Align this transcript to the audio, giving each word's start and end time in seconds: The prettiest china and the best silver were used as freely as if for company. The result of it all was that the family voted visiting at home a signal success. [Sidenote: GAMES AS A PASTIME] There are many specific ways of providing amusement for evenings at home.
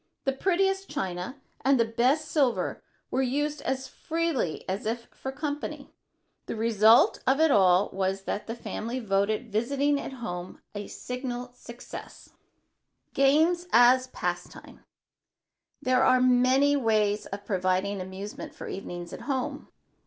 The 0.23 0.33
prettiest 0.33 0.89
china 0.89 1.39
and 1.63 1.79
the 1.79 1.85
best 1.85 2.27
silver 2.29 2.81
were 3.11 3.21
used 3.21 3.61
as 3.61 3.87
freely 3.87 4.67
as 4.67 4.87
if 4.87 5.07
for 5.13 5.31
company. 5.31 5.93
The 6.47 6.55
result 6.55 7.19
of 7.27 7.39
it 7.39 7.51
all 7.51 7.91
was 7.93 8.23
that 8.23 8.47
the 8.47 8.55
family 8.55 8.99
voted 8.99 9.51
visiting 9.51 9.99
at 10.01 10.13
home 10.13 10.59
a 10.73 10.87
signal 10.87 11.51
success. 11.53 12.29
[Sidenote: 13.11 13.13
GAMES 13.53 13.67
AS 13.73 14.07
A 14.07 14.09
PASTIME] 14.09 14.79
There 15.83 16.03
are 16.03 16.19
many 16.19 16.71
specific 16.73 16.85
ways 16.87 17.25
of 17.27 17.45
providing 17.45 18.01
amusement 18.01 18.55
for 18.55 18.67
evenings 18.67 19.13
at 19.13 19.21
home. 19.29 19.67